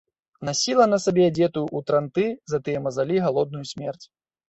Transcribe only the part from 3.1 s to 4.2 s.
галодную смерць.